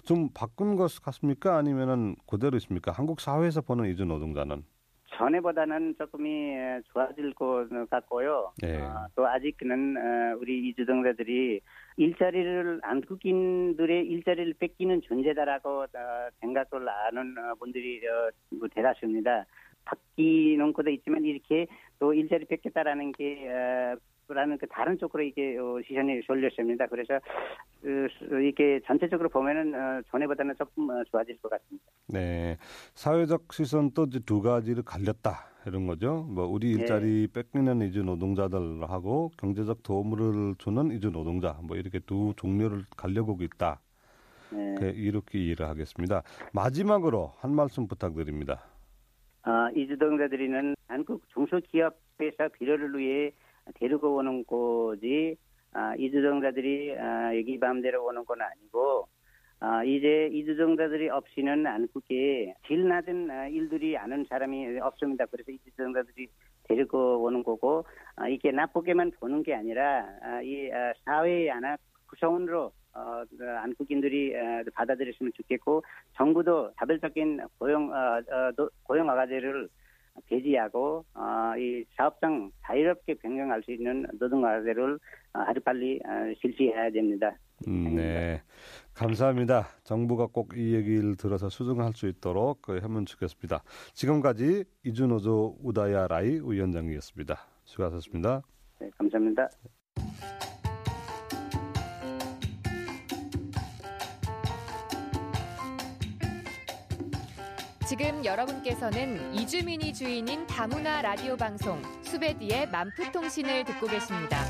좀 0.04 0.28
바꾼 0.34 0.76
것 0.76 1.02
같습니까? 1.02 1.56
아니면은 1.56 2.18
그대로 2.28 2.58
있습니까? 2.58 2.92
한국 2.92 3.22
사회에서 3.22 3.62
보는 3.62 3.90
이주 3.90 4.04
노동자는 4.04 4.64
전에보다는 5.20 5.96
조금이 5.98 6.56
에, 6.56 6.82
좋아질 6.94 7.34
것 7.34 7.68
같고요. 7.90 8.54
예. 8.64 8.78
어, 8.78 9.08
또 9.16 9.28
아직은 9.28 9.98
어, 9.98 10.38
우리 10.40 10.70
이주동자들이 10.70 11.60
일자리를 11.98 12.80
한국인들의 12.82 14.08
일자리를 14.08 14.54
뺏기는 14.54 15.02
존재다라고 15.02 15.82
어, 15.82 15.88
생각을 16.40 16.88
하는 16.88 17.38
어, 17.38 17.56
분들이 17.56 18.02
어, 18.08 18.32
뭐 18.52 18.68
대다수입니다. 18.74 19.46
바뀌는 19.86 20.72
것도 20.74 20.90
있지만 20.92 21.26
이렇게 21.26 21.68
또 21.98 22.14
일자리 22.14 22.46
뺏겠다라는 22.46 23.12
게 23.12 23.50
어, 23.50 23.98
라는 24.34 24.58
그 24.58 24.68
다른 24.68 24.98
쪽으로 24.98 25.24
이게 25.24 25.58
어, 25.58 25.80
시선이 25.86 26.22
쏠렸습니다. 26.26 26.88
그래서 26.88 27.16
어, 27.16 28.40
이게 28.40 28.80
전체적으로 28.86 29.30
보면은 29.30 29.74
어, 29.74 30.02
전에보다는 30.12 30.56
조금 30.58 30.90
어, 30.90 31.04
좋아질 31.10 31.38
것 31.42 31.50
같습니다. 31.50 31.86
네 32.08 32.58
사회적 32.94 33.52
시선도 33.52 34.06
이제 34.06 34.20
두 34.26 34.42
가지를 34.42 34.84
갈렸다 34.84 35.50
이런 35.66 35.88
거죠. 35.88 36.28
뭐 36.30 36.46
우리 36.46 36.76
네. 36.76 36.82
일자리 36.82 37.28
뺏기는 37.28 37.82
이주 37.82 38.04
노동자들하고 38.04 39.32
경제적 39.38 39.84
도움을 39.84 40.56
주는 40.58 40.92
이주 40.92 41.12
노동자 41.12 41.60
뭐 41.64 41.78
이렇게 41.78 42.00
두 42.00 42.34
종류를 42.38 42.84
갈려보고 42.96 43.44
있다. 43.44 43.82
네. 44.52 44.76
그 44.80 44.86
이렇게 44.86 45.40
이해를 45.40 45.68
하겠습니다. 45.68 46.24
마지막으로 46.54 47.34
한 47.40 47.54
말씀 47.54 47.88
부탁드립니다. 47.88 48.64
어, 49.46 49.70
이주동자들이는 49.76 50.76
한국 50.88 51.24
중소기업에서 51.30 52.50
비료를 52.54 52.98
위해 52.98 53.32
데리고 53.76 54.16
오는 54.16 54.44
거지 54.46 55.36
아, 55.74 55.96
이주동자들이 55.96 56.96
아, 56.98 57.36
여기 57.38 57.58
마음대로 57.58 58.06
오는 58.06 58.26
건 58.26 58.42
아니고 58.42 59.08
아, 59.62 59.84
이제 59.84 60.30
이주동자들이 60.32 61.10
없이는 61.10 61.66
한국에 61.68 62.54
질 62.66 62.88
낮은 62.88 63.30
아, 63.30 63.48
일들이 63.48 63.98
아는 63.98 64.26
사람이 64.30 64.80
없습니다. 64.80 65.26
그래서 65.26 65.52
이주동자들이 65.52 66.28
데리고 66.64 67.22
오는 67.24 67.44
거고 67.44 67.86
아, 68.16 68.28
이게 68.30 68.52
나쁘게만 68.52 69.12
보는 69.20 69.44
게 69.44 69.54
아니라 69.54 70.08
아, 70.22 70.42
이 70.42 70.72
아, 70.72 70.94
사회의 71.06 71.50
하나 71.50 71.76
구성원으로 72.08 72.72
어, 72.94 73.24
그 73.38 73.44
한국인들이 73.46 74.36
어, 74.36 74.64
받아들였으면 74.74 75.32
좋겠고 75.36 75.84
정부도 76.16 76.72
자발적인 76.80 77.40
고용 77.60 77.92
어, 77.94 78.18
어, 78.18 78.52
노- 78.56 78.70
고용 78.84 79.10
허가제를 79.10 79.70
배제하고 80.28 81.06
어, 81.14 81.54
이 81.58 81.84
사업장 81.96 82.52
자유롭게 82.66 83.16
변경할 83.16 83.62
수 83.64 83.72
있는 83.72 84.06
노동 84.20 84.44
허가제를 84.44 84.96
어, 85.34 85.40
아주 85.48 85.60
빨리 85.62 86.00
어, 86.06 86.34
실시해야 86.42 86.90
됩니다. 86.92 87.36
음, 87.68 87.96
네, 87.96 88.42
감사합니다. 88.94 89.68
정부가 89.84 90.28
꼭 90.28 90.50
이 90.56 90.74
얘기를 90.74 91.16
들어서 91.16 91.50
수정할 91.50 91.92
수 91.94 92.08
있도록 92.08 92.62
그 92.62 92.78
하면 92.78 93.06
좋겠습니다. 93.06 93.64
지금까지 93.94 94.64
이주노조 94.86 95.58
우다야 95.62 96.08
라이 96.08 96.40
위원장이었습니다. 96.44 97.36
수고하셨습니다. 97.66 98.42
네, 98.80 98.90
감사합니다. 98.98 99.50
지금 107.90 108.24
여러분께서는 108.24 109.34
이주민이 109.34 109.96
주인인 109.96 110.46
다문화 110.46 111.02
라디오 111.02 111.36
방송 111.36 111.82
수베디의 112.04 112.70
만프통신을 112.70 113.66
듣고 113.66 113.88
계십니다. 113.88 114.46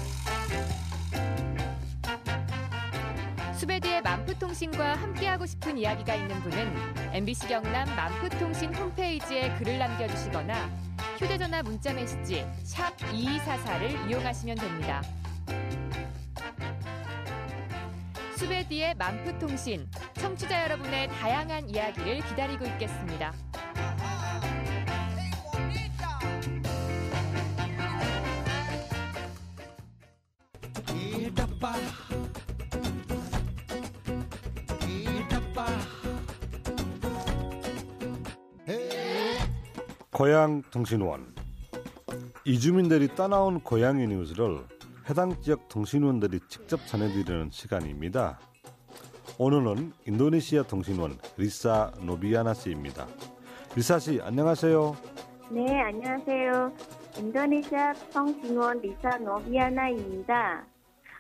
수베디의 3.58 4.01
만프통신과 4.01 4.96
함께하고 4.96 5.46
싶은 5.46 5.77
이야기가 5.77 6.15
있는 6.15 6.38
분은 6.41 7.13
MBC 7.13 7.48
경남 7.48 7.88
만프통신 7.96 8.75
홈페이지에 8.75 9.55
글을 9.55 9.79
남겨주시거나 9.79 10.69
휴대전화 11.17 11.63
문자 11.63 11.93
메시지 11.93 12.46
샵 12.63 12.93
2244를 12.98 14.10
이용하시면 14.10 14.58
됩니다. 14.58 15.01
수베디의 18.39 18.96
만프통신. 18.96 19.91
청취자 20.13 20.63
여러분의 20.63 21.10
다양한 21.10 21.69
이야기를 21.69 22.22
기다리고 22.22 22.63
있겠습니다. 22.67 23.34
고향 40.12 40.62
통신원. 40.72 41.36
이주민들이 42.46 43.13
떠나온 43.15 43.60
고향의 43.60 44.08
뉴스를 44.08 44.65
해당 45.09 45.41
지역 45.41 45.67
통신원들이 45.69 46.39
직접 46.49 46.85
전해드리는 46.85 47.49
시간입니다. 47.49 48.39
오늘은 49.39 49.91
인도네시아 50.05 50.61
통신원 50.63 51.17
리사 51.35 51.91
노비아나 52.05 52.53
씨입니다. 52.53 53.07
리사 53.75 53.97
씨 53.97 54.21
안녕하세요. 54.21 54.95
네, 55.49 55.81
안녕하세요. 55.81 56.71
인도네시아 57.17 57.95
통신원 58.11 58.81
리사 58.81 59.17
노비아나입니다. 59.17 60.63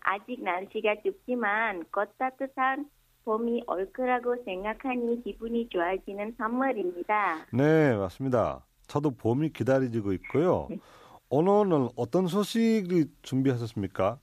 아직 0.01 0.43
날씨가 0.43 0.97
춥지만 1.03 1.83
곧 1.91 2.09
따뜻한 2.19 2.87
봄이 3.25 3.63
올 3.65 3.91
거라고 3.91 4.35
생각하니 4.45 5.23
기분이 5.23 5.67
좋아지는 5.69 6.35
선물입니다. 6.37 7.47
네 7.53 7.95
맞습니다. 7.95 8.63
저도 8.85 9.09
봄이 9.09 9.49
기다리고 9.49 10.13
있고요. 10.13 10.67
오늘은 11.31 11.89
어떤 11.95 12.25
소식을 12.25 13.05
준비하셨습니까? 13.21 14.19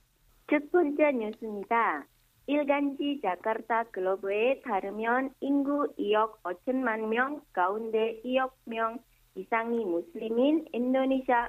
첫 0.49 0.71
번째 0.71 1.11
뉴스입니다. 1.13 2.05
일간지 2.47 3.21
자카르타 3.23 3.85
글로브에 3.91 4.61
따르면 4.61 5.33
인구 5.39 5.87
2억 5.97 6.41
5천만 6.43 7.07
명 7.07 7.41
가운데 7.53 8.21
2억 8.25 8.51
명 8.65 8.99
이상이 9.35 9.85
무슬림인 9.85 10.65
인도네시아 10.73 11.47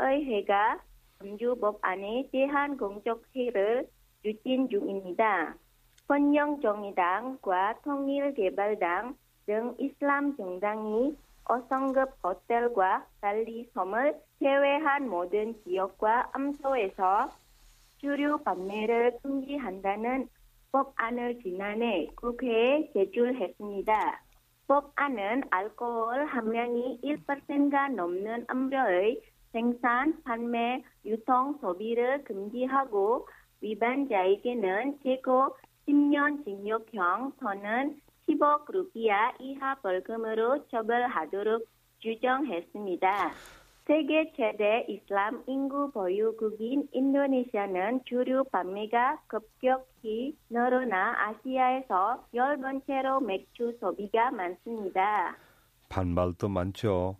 의회가 0.00 0.80
금주 1.18 1.54
법안에 1.60 2.28
대한 2.32 2.76
공적회를 2.76 3.88
추진 4.24 4.68
중입니다. 4.68 5.54
번영정의당과 6.08 7.80
통일개발당 7.84 9.16
등 9.46 9.74
이슬람 9.78 10.36
정당이 10.36 11.16
5성급 11.44 12.12
호텔과 12.24 13.06
달리 13.20 13.68
섬을 13.72 14.20
제외한 14.38 15.08
모든 15.08 15.54
지역과 15.64 16.30
암소에서 16.32 17.30
주류 17.98 18.38
판매를 18.44 19.18
금지한다는 19.22 20.28
법안을 20.72 21.40
지난해 21.42 22.08
국회에 22.16 22.90
제출했습니다. 22.92 24.22
법안은 24.68 25.44
알코올 25.50 26.26
함량이 26.26 27.00
1%가 27.02 27.88
넘는 27.88 28.46
음료의 28.50 29.22
생산, 29.52 30.22
판매, 30.22 30.84
유통, 31.04 31.56
소비를 31.60 32.24
금지하고 32.24 33.26
위반자에게는 33.62 34.98
최고 35.02 35.56
10년 35.88 36.44
징역형 36.44 37.32
또는 37.40 38.00
10억 38.28 38.70
루피아 38.70 39.32
이하 39.38 39.76
벌금으로 39.76 40.66
처벌하도록 40.68 41.64
규정했습니다. 42.02 43.32
세계 43.86 44.32
최대 44.32 44.84
이슬람 44.88 45.44
인구 45.46 45.92
보유국인 45.92 46.88
인도네시아는 46.90 48.00
주류 48.04 48.42
판매가 48.50 49.22
급격히 49.28 50.36
늘어나 50.50 51.14
아시아에서 51.16 52.26
열 52.34 52.56
번째로 52.56 53.20
맥주 53.20 53.76
소비가 53.78 54.32
많습니다. 54.32 55.36
반발도 55.88 56.48
많죠. 56.48 57.16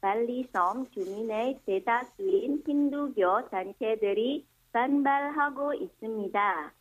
발리섬 0.00 0.90
주민의 0.90 1.60
대다수인 1.64 2.64
힌두교 2.66 3.48
단체들이 3.48 4.44
반발하고 4.72 5.74
있습니다. 5.74 6.72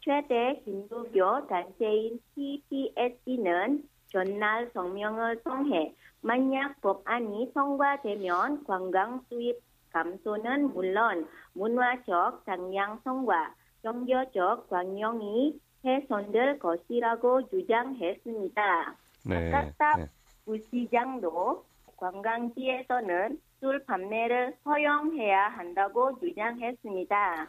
최대 0.00 0.60
힌두교 0.64 1.46
단체인 1.46 2.18
TPS는 2.34 3.84
전날 4.12 4.70
성명을 4.74 5.42
통해 5.42 5.94
만약 6.20 6.80
법안이 6.80 7.52
통과되면 7.54 8.64
관광 8.64 9.22
수입 9.28 9.58
감소는 9.92 10.72
물론 10.72 11.28
문화적 11.54 12.44
다양성과 12.44 13.54
종교적 13.82 14.68
광영이 14.68 15.58
훼손될 15.84 16.58
것이라고 16.58 17.48
주장했습니다. 17.48 18.96
네. 19.26 19.52
아깝다. 19.52 19.96
네. 19.96 20.06
부시장도 20.44 21.64
관광지에서는 21.96 23.40
술 23.60 23.84
판매를 23.84 24.56
허용해야 24.64 25.48
한다고 25.48 26.18
주장했습니다. 26.18 27.48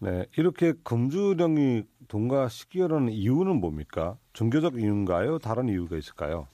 네, 0.00 0.26
이렇게 0.36 0.74
금주령이 0.84 1.84
통과시키려는 2.06 3.10
이유는 3.10 3.60
뭡니까? 3.60 4.16
종교적 4.38 4.76
이유인가요? 4.76 5.38
다른 5.40 5.68
이유가 5.68 5.96
있을까요? 5.96 6.46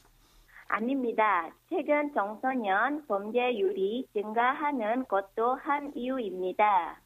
아닙니다. 0.69 1.51
최근 1.69 2.15
청소년 2.15 3.07
범죄율이 3.07 4.09
증가하는 4.15 5.07
것도 5.07 5.57
한 5.57 5.93
이유입니다. 5.95 6.99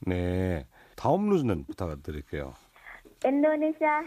네, 0.00 0.66
다음 0.96 1.28
뉴스는 1.28 1.64
부탁드릴게요. 1.66 2.54
인도네시아 3.24 4.02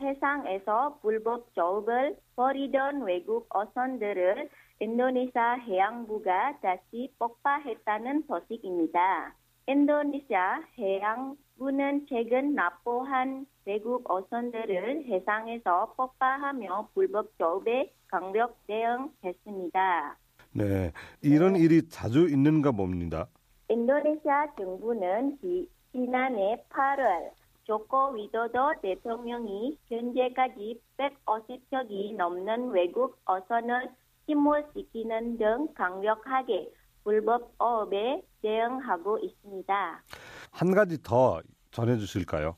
해상에서 0.00 1.00
불법 1.02 1.52
조업을 1.54 2.18
벌이던 2.36 3.02
외국 3.02 3.48
어선들을 3.50 4.48
인도네시아 4.78 5.54
해양부가 5.54 6.60
다시 6.62 7.12
폭파했다는 7.18 8.22
소식입니다. 8.28 9.34
인도네시아 9.66 10.60
해양 10.78 11.34
부는 11.58 12.06
최근 12.08 12.54
납포한 12.54 13.46
외국 13.64 14.10
어선들을 14.10 15.04
해상에서 15.06 15.94
폭파하며 15.96 16.88
불법 16.94 17.30
조업에 17.38 17.92
강력 18.08 18.56
대응했습니다. 18.66 20.16
네, 20.52 20.92
이런 21.22 21.56
일이 21.56 21.88
자주 21.88 22.28
있는가 22.28 22.72
봅니다. 22.72 23.26
인도네시아 23.68 24.54
정부는 24.56 25.38
지, 25.40 25.68
지난해 25.92 26.62
8월 26.68 27.30
조코 27.64 28.10
위도도 28.10 28.74
대통령이 28.82 29.78
현재까지 29.88 30.80
150척이 30.98 32.14
넘는 32.16 32.70
외국 32.70 33.18
어선을 33.24 33.88
침몰시키는 34.26 35.38
등 35.38 35.68
강력하게 35.74 36.70
불법 37.04 37.52
어업에 37.58 38.22
대응하고 38.42 39.18
있습니다. 39.18 40.02
한 40.54 40.70
가지 40.72 41.02
더 41.02 41.42
전해주실까요? 41.72 42.54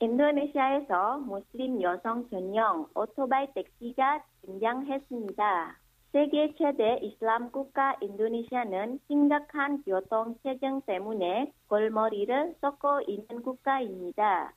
인도네시아에서 0.00 1.18
무슬림 1.18 1.80
여성 1.80 2.28
전용 2.30 2.88
오토바이 2.96 3.46
택시가 3.54 4.24
등장했습니다. 4.42 5.76
세계 6.10 6.52
최대 6.58 6.98
이슬람 7.00 7.52
국가 7.52 7.94
인도네시아는 8.00 8.98
심각한 9.06 9.84
교통 9.84 10.34
체증 10.42 10.80
때문에 10.82 11.52
골머리를 11.68 12.56
썩고 12.60 13.02
있는 13.06 13.42
국가입니다. 13.42 14.52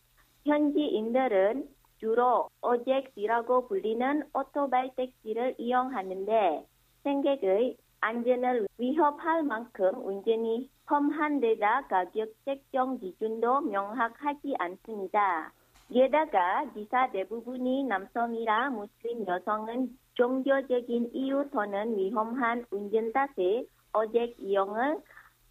현지인들은 0.46 1.70
주로 2.00 2.50
오젝시라고 2.64 3.68
불리는 3.68 4.24
오토바이 4.34 4.90
택시를 4.96 5.54
이용하는데 5.60 6.66
승객의 7.04 7.78
안전을 8.02 8.68
위협할 8.78 9.44
만큼 9.44 9.92
운전이 10.06 10.70
험한 10.90 11.40
데다 11.40 11.88
가격 11.88 12.30
책정 12.46 12.98
기준도 12.98 13.62
명확하지 13.62 14.56
않습니다. 14.58 15.54
게다가 15.94 16.66
기사 16.74 17.12
대부분이 17.12 17.84
남성이라 17.84 18.72
무슬림 18.72 19.26
여성은 19.28 19.98
종교적인 20.16 21.12
이유 21.14 21.48
또는 21.52 21.98
위험한 21.98 22.66
운전 22.72 23.12
탓에 23.12 23.66
어제 23.94 24.34
이용을 24.40 25.00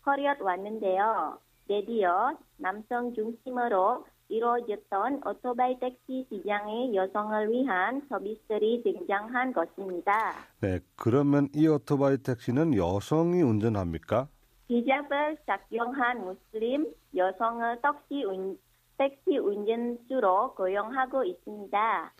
허려왔는데요. 0.05 1.39
드디어 1.69 2.33
남성 2.57 3.15
중심으로 3.15 4.05
이루어졌던 4.31 5.23
오토바이 5.27 5.79
택시 5.81 6.25
시장에 6.31 6.95
여성을 6.95 7.51
위한 7.51 8.01
서비스들이 8.09 8.83
등장한 8.85 9.53
것입니다. 9.53 10.33
네, 10.61 10.79
그러면 10.97 11.49
이 11.55 11.67
오토바이 11.67 12.19
택시는 12.19 12.77
여성이 12.77 13.43
운전합니까? 13.43 14.29
히잡을 14.69 15.37
착용한 15.47 16.25
무슬림 16.25 16.87
여성을 17.15 17.81
택시, 17.83 18.25
운, 18.25 18.57
택시 18.97 19.37
운전수로 19.37 20.55
고용하고 20.55 21.25
있습니다. 21.25 22.15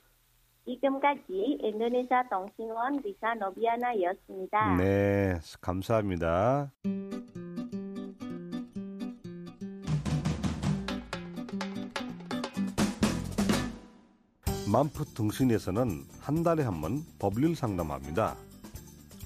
지금까지 0.67 1.59
인도네시아 1.61 2.29
통신원 2.29 2.97
리사 3.05 3.35
노비아나였습니다. 3.35 4.77
네, 4.77 5.35
감사합니다. 5.61 6.73
만푸 14.71 15.05
통신에서는 15.15 16.05
한 16.21 16.43
달에 16.43 16.63
한 16.63 16.81
번 16.81 17.03
법률 17.19 17.55
상담합니다. 17.57 18.37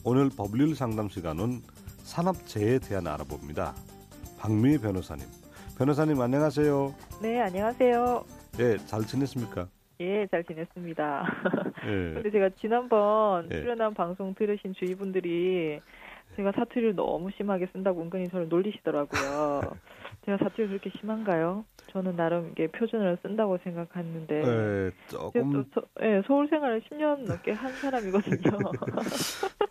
오늘 0.04 0.28
법률 0.36 0.74
상담 0.74 1.08
시간은 1.08 1.60
산업재해에 1.98 2.78
대한 2.80 3.06
알아봅니다. 3.06 3.74
박미 4.38 4.78
변호사님. 4.78 5.24
변호사님 5.78 6.20
안녕하세요. 6.20 6.94
네, 7.22 7.40
안녕하세요. 7.40 8.24
예, 8.60 8.76
잘 8.86 9.02
지냈습니까? 9.02 9.68
예, 10.00 10.26
잘 10.30 10.44
지냈습니다. 10.44 11.24
예. 11.86 11.88
근데 12.14 12.30
제가 12.30 12.50
지난번 12.60 13.48
예. 13.50 13.60
출연한 13.60 13.94
방송 13.94 14.34
들으신 14.34 14.74
주위분들이 14.74 15.80
제가 16.36 16.52
사투리를 16.52 16.94
너무 16.94 17.30
심하게 17.36 17.68
쓴다고 17.72 18.02
은근히 18.02 18.28
저를 18.28 18.48
놀리시더라고요. 18.48 19.60
제가 20.26 20.38
사투리 20.38 20.68
그렇게 20.68 20.90
심한가요? 20.98 21.64
저는 21.92 22.16
나름 22.16 22.48
이게 22.52 22.66
표준어를 22.68 23.18
쓴다고 23.22 23.58
생각했는데. 23.62 24.42
예, 24.42 24.90
제가 25.08 25.22
조금 25.32 25.52
또 25.52 25.64
서, 25.80 25.86
예, 26.02 26.22
서울 26.26 26.48
생활을 26.48 26.82
10년 26.82 27.26
넘게 27.26 27.52
한 27.52 27.72
사람이거든요. 27.80 28.40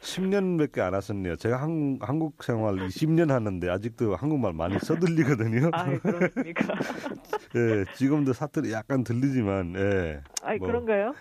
10년밖에 0.00 0.80
안 0.80 0.94
하셨네요. 0.94 1.36
제가 1.36 1.62
한, 1.62 1.98
한국 2.02 2.42
생활 2.42 2.74
20년 2.76 3.30
하는데 3.30 3.70
아직도 3.70 4.16
한국말 4.16 4.52
많이 4.52 4.78
써들리거든요. 4.78 5.70
아, 5.72 5.96
그렇습니까? 5.98 6.74
예, 7.56 7.84
지금도 7.94 8.32
사투리 8.32 8.72
약간 8.72 9.04
들리지만, 9.04 9.74
예. 9.76 10.20
아, 10.42 10.56
뭐. 10.56 10.66
그런가요? 10.66 11.14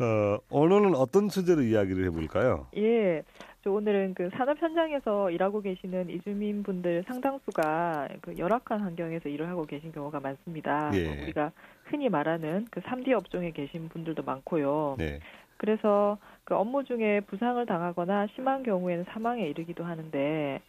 어, 0.00 0.38
오늘은 0.50 0.94
어떤 0.94 1.28
주제로 1.28 1.62
이야기를 1.62 2.04
해볼까요? 2.06 2.66
예. 2.76 3.22
저 3.62 3.72
오늘은 3.72 4.14
그 4.14 4.30
산업 4.36 4.60
현장에서 4.62 5.30
일하고 5.30 5.60
계시는 5.60 6.08
이주민 6.10 6.62
분들 6.62 7.04
상당수가 7.08 8.08
그 8.20 8.38
열악한 8.38 8.80
환경에서 8.80 9.28
일을 9.28 9.48
하고 9.48 9.66
계신 9.66 9.90
경우가 9.90 10.20
많습니다. 10.20 10.90
예. 10.94 11.04
뭐 11.04 11.22
우리가 11.24 11.52
흔히 11.84 12.08
말하는 12.08 12.66
그 12.70 12.80
3D 12.80 13.12
업종에 13.12 13.50
계신 13.50 13.88
분들도 13.88 14.22
많고요. 14.22 14.96
네. 14.98 15.18
그래서 15.56 16.18
그 16.44 16.54
업무 16.54 16.84
중에 16.84 17.20
부상을 17.20 17.64
당하거나 17.64 18.28
심한 18.34 18.62
경우에는 18.62 19.04
사망에 19.08 19.48
이르기도 19.48 19.84
하는데 19.84 20.60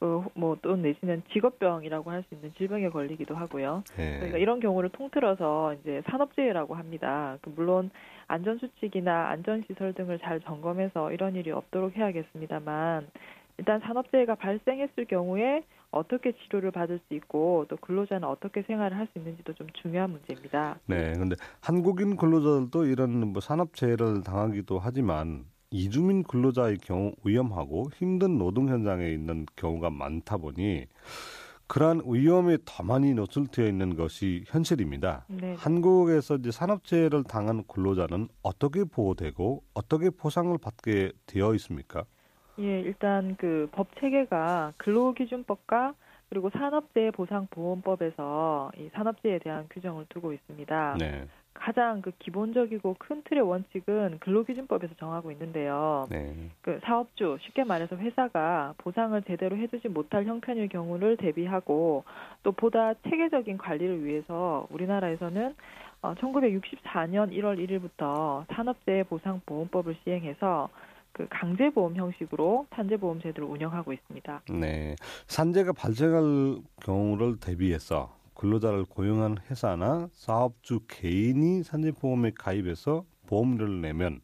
그뭐또 0.00 0.76
내지는 0.76 1.22
직업병이라고 1.32 2.10
할 2.10 2.24
수 2.28 2.34
있는 2.34 2.52
질병에 2.56 2.88
걸리기도 2.88 3.34
하고요. 3.34 3.82
예. 3.98 4.14
그러니까 4.16 4.38
이런 4.38 4.60
경우를 4.60 4.90
통틀어서 4.90 5.74
이제 5.74 6.02
산업재해라고 6.10 6.74
합니다. 6.74 7.36
그 7.42 7.50
물론 7.54 7.90
안전 8.26 8.58
수칙이나 8.58 9.28
안전 9.28 9.62
시설 9.66 9.92
등을 9.92 10.18
잘 10.18 10.40
점검해서 10.40 11.12
이런 11.12 11.34
일이 11.36 11.50
없도록 11.50 11.96
해야겠습니다만 11.96 13.08
일단 13.58 13.80
산업재해가 13.80 14.36
발생했을 14.36 15.04
경우에 15.04 15.62
어떻게 15.90 16.32
치료를 16.32 16.70
받을 16.70 16.98
수 17.08 17.14
있고 17.14 17.66
또 17.68 17.76
근로자는 17.76 18.26
어떻게 18.26 18.62
생활을 18.62 18.96
할 18.96 19.06
수 19.12 19.18
있는지도 19.18 19.52
좀 19.54 19.66
중요한 19.82 20.10
문제입니다. 20.10 20.78
네. 20.86 21.12
근데 21.12 21.36
한국인 21.60 22.16
근로자들도 22.16 22.84
이런 22.86 23.32
뭐 23.32 23.40
산업재해를 23.40 24.22
당하기도 24.22 24.78
하지만 24.78 25.44
이주민 25.80 26.24
근로자의 26.24 26.78
경우 26.78 27.12
위험하고 27.24 27.90
힘든 27.94 28.38
노동 28.38 28.68
현장에 28.68 29.08
있는 29.08 29.46
경우가 29.56 29.90
많다 29.90 30.36
보니 30.36 30.86
그러한 31.68 32.02
위험에 32.04 32.58
더 32.64 32.82
많이 32.82 33.14
노출되어 33.14 33.66
있는 33.68 33.94
것이 33.94 34.42
현실입니다. 34.48 35.24
네. 35.28 35.54
한국에서 35.56 36.34
이제 36.36 36.50
산업재해를 36.50 37.22
당한 37.22 37.62
근로자는 37.68 38.26
어떻게 38.42 38.82
보호되고 38.82 39.62
어떻게 39.74 40.10
보상을 40.10 40.56
받게 40.58 41.12
되어 41.26 41.54
있습니까? 41.54 42.04
예, 42.58 42.80
일단 42.80 43.36
그 43.36 43.68
법 43.70 43.86
체계가 44.00 44.72
근로기준법과 44.78 45.94
그리고 46.28 46.50
산업재해 46.50 47.12
보상보험법에서 47.12 48.72
이 48.76 48.88
산업재해에 48.92 49.38
대한 49.38 49.66
규정을 49.70 50.06
두고 50.08 50.32
있습니다. 50.32 50.96
네, 50.98 51.26
가장 51.60 52.00
그 52.00 52.10
기본적이고 52.18 52.96
큰 52.98 53.22
틀의 53.24 53.42
원칙은 53.42 54.18
근로기준법에서 54.20 54.94
정하고 54.98 55.30
있는데요. 55.32 56.06
네, 56.10 56.34
그 56.62 56.80
사업주 56.82 57.36
쉽게 57.42 57.64
말해서 57.64 57.96
회사가 57.96 58.74
보상을 58.78 59.20
제대로 59.24 59.56
해주지 59.56 59.88
못할 59.88 60.24
형편일 60.24 60.68
경우를 60.68 61.18
대비하고 61.18 62.04
또 62.42 62.52
보다 62.52 62.94
체계적인 62.94 63.58
관리를 63.58 64.04
위해서 64.04 64.66
우리나라에서는 64.70 65.54
어, 66.02 66.14
1964년 66.14 67.30
1월 67.30 67.58
1일부터 67.58 68.46
산업재해 68.54 69.04
보상보험법을 69.04 69.96
시행해서 70.02 70.70
그 71.12 71.26
강제보험 71.28 71.94
형식으로 71.96 72.66
산재보험 72.74 73.20
제도를 73.20 73.48
운영하고 73.50 73.92
있습니다. 73.92 74.42
네. 74.48 74.96
산재가 75.26 75.72
발생할 75.72 76.62
경우를 76.82 77.38
대비해서 77.38 78.19
근로자를 78.40 78.86
고용한 78.86 79.36
회사나 79.50 80.08
사업주 80.12 80.80
개인이 80.88 81.62
산재보험에 81.62 82.32
가입해서 82.34 83.04
보험료를 83.26 83.82
내면 83.82 84.22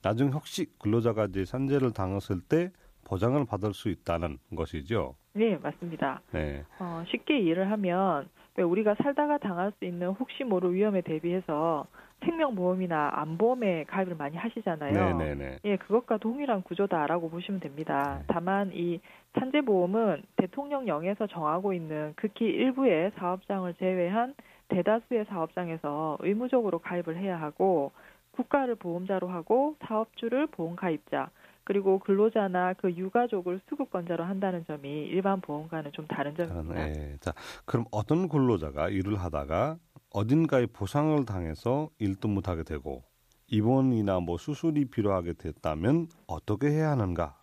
나중 0.00 0.28
혹시 0.32 0.66
근로자가 0.78 1.24
이제 1.24 1.44
산재를 1.44 1.92
당했을 1.92 2.40
때 2.40 2.70
보장을 3.04 3.44
받을 3.46 3.74
수 3.74 3.88
있다는 3.88 4.38
것이죠. 4.54 5.16
네, 5.32 5.56
맞습니다. 5.56 6.22
네. 6.30 6.64
어, 6.78 7.02
쉽게 7.08 7.40
이해를 7.40 7.68
하면 7.72 8.28
왜 8.47 8.47
우리가 8.62 8.94
살다가 8.96 9.38
당할 9.38 9.72
수 9.78 9.84
있는 9.84 10.08
혹시 10.08 10.44
모를 10.44 10.74
위험에 10.74 11.00
대비해서 11.00 11.86
생명보험이나 12.24 13.10
안보험에 13.14 13.84
가입을 13.84 14.16
많이 14.16 14.36
하시잖아요. 14.36 14.92
네네네. 14.92 15.58
예, 15.64 15.76
그것과 15.76 16.18
동일한 16.18 16.62
구조다라고 16.62 17.30
보시면 17.30 17.60
됩니다. 17.60 18.18
네. 18.18 18.24
다만 18.28 18.70
이 18.72 19.00
산재보험은 19.38 20.22
대통령령에서 20.36 21.26
정하고 21.28 21.72
있는 21.72 22.12
극히 22.16 22.46
일부의 22.46 23.12
사업장을 23.16 23.72
제외한 23.74 24.34
대다수의 24.68 25.26
사업장에서 25.26 26.18
의무적으로 26.20 26.80
가입을 26.80 27.16
해야 27.16 27.40
하고 27.40 27.92
국가를 28.32 28.74
보험자로 28.76 29.28
하고 29.28 29.76
사업주를 29.80 30.46
보험가입자 30.48 31.30
그리고 31.68 31.98
근로자나 31.98 32.72
그 32.78 32.90
유가족을 32.90 33.60
수급권자로 33.68 34.24
한다는 34.24 34.64
점이 34.64 34.88
일반 34.88 35.42
보험과는 35.42 35.92
좀 35.92 36.06
다른 36.06 36.34
점입니다. 36.34 36.86
네. 36.86 37.18
자, 37.20 37.34
그럼 37.66 37.84
어떤 37.92 38.30
근로자가 38.30 38.88
일을 38.88 39.16
하다가 39.16 39.76
어딘가에 40.10 40.64
부상을 40.64 41.22
당해서 41.26 41.90
일도 41.98 42.28
못하게 42.28 42.62
되고 42.62 43.04
입원이나 43.48 44.18
뭐 44.20 44.38
수술이 44.38 44.86
필요하게 44.86 45.34
됐다면 45.34 46.06
어떻게 46.26 46.68
해야 46.68 46.92
하는가? 46.92 47.36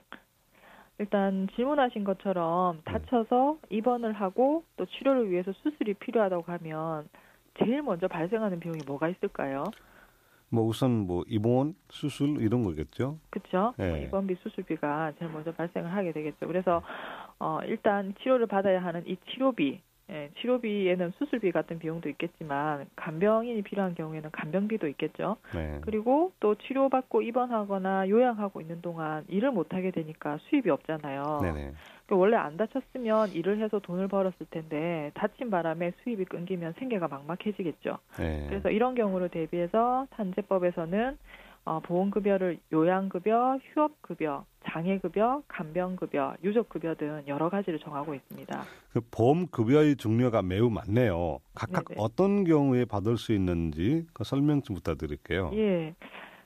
일단 0.98 1.48
질문하신 1.56 2.04
것처럼 2.04 2.78
네. 2.78 2.94
다쳐서 2.94 3.60
입원을 3.70 4.14
하고 4.14 4.64
또 4.76 4.88
치료를 4.88 5.30
위해서 5.30 5.52
수술이 5.62 5.94
필요하다고 5.94 6.52
하면 6.52 7.08
제일 7.60 7.84
먼저 7.84 8.08
발생하는 8.08 8.60
비용이 8.60 8.80
뭐가 8.88 9.08
있을까요? 9.08 9.66
뭐 10.50 10.64
우선 10.66 11.08
뭐 11.08 11.24
입원, 11.28 11.76
수술 11.90 12.42
이런 12.42 12.64
거겠죠. 12.64 13.20
그렇죠? 13.30 13.74
네. 13.78 14.04
입원비 14.04 14.36
수술비가 14.36 15.14
제일 15.20 15.32
먼저 15.32 15.52
발생을 15.52 15.92
하게 15.92 16.12
되겠죠. 16.12 16.48
그래서 16.48 16.82
어, 17.40 17.60
일단 17.66 18.14
치료를 18.22 18.48
받아야 18.48 18.84
하는 18.84 19.04
이 19.08 19.18
치료비, 19.32 19.82
예, 20.12 20.30
치료비에는 20.40 21.14
수술비 21.18 21.52
같은 21.52 21.80
비용도 21.80 22.10
있겠지만 22.10 22.86
간병인이 22.96 23.64
필요한 23.64 23.96
경우에는 23.96 24.30
간병비도 24.32 24.88
있겠죠. 24.90 25.38
네. 25.54 25.80
그리고 25.82 26.32
또 26.40 26.56
치료받고 26.56 27.24
입원하거나 27.24 28.08
요양하고 28.10 28.62
있는 28.62 28.82
동안 28.82 29.26
일을 29.28 29.52
못 29.52 29.74
하게 29.74 29.90
되니까 29.90 30.38
수입이 30.44 30.70
없잖아요. 30.70 31.40
네네. 31.42 31.74
그 32.08 32.16
원래 32.16 32.38
안 32.38 32.56
다쳤으면 32.58 33.32
일을 33.34 33.62
해서 33.62 33.80
돈을 33.80 34.08
벌었을 34.08 34.46
텐데 34.50 35.12
다친 35.16 35.50
바람에 35.50 35.94
수입이 36.04 36.26
끊기면 36.26 36.74
생계가 36.78 37.08
막막해지겠죠. 37.08 37.98
네. 38.20 38.46
그래서 38.48 38.70
이런 38.70 38.96
경우를 38.96 39.30
대비해서 39.30 40.08
산재법에서는 40.16 41.18
어, 41.66 41.80
보험급여를 41.80 42.60
요양급여, 42.72 43.58
휴업급여, 43.74 44.46
장애급여, 44.66 45.42
간병급여, 45.48 46.36
유족급여 46.44 46.94
등 46.94 47.24
여러 47.28 47.50
가지를 47.50 47.80
정하고 47.80 48.14
있습니다. 48.14 48.64
그 48.94 49.02
보험 49.10 49.48
급여의 49.48 49.96
종류가 49.96 50.44
매우 50.44 50.70
많네요. 50.70 51.40
각각 51.56 51.86
네네. 51.86 52.00
어떤 52.00 52.44
경우에 52.44 52.86
받을 52.86 53.18
수 53.18 53.34
있는지 53.34 54.06
그 54.14 54.24
설명 54.24 54.62
좀 54.62 54.76
부탁드릴게요. 54.76 55.52
예. 55.56 55.96